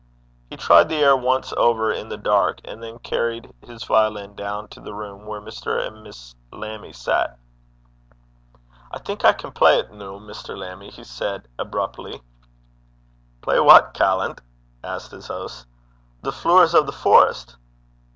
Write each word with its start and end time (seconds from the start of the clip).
He 0.49 0.57
tried 0.57 0.89
the 0.89 0.95
air 1.03 1.15
once 1.15 1.53
over 1.53 1.91
in 1.91 2.09
the 2.09 2.17
dark, 2.17 2.59
and 2.65 2.81
then 2.81 2.97
carried 2.97 3.53
his 3.67 3.83
violin 3.83 4.33
down 4.33 4.67
to 4.69 4.81
the 4.81 4.95
room 4.95 5.27
where 5.27 5.39
Mr. 5.39 5.79
and 5.85 6.01
Miss 6.03 6.33
Lammie 6.51 6.91
sat. 6.91 7.37
'I 8.91 8.97
think 8.97 9.23
I 9.23 9.31
can 9.31 9.51
play 9.51 9.79
't 9.79 9.93
noo, 9.93 10.19
Mr. 10.19 10.57
Lammie,' 10.57 10.89
he 10.89 11.03
said 11.03 11.47
abruptly. 11.59 12.19
'Play 13.43 13.59
what, 13.59 13.93
callant?' 13.93 14.41
asked 14.83 15.11
his 15.11 15.27
host. 15.27 15.67
'The 16.23 16.31
Flooers 16.31 16.73
o' 16.73 16.81
the 16.81 16.91
Forest.' 16.91 17.57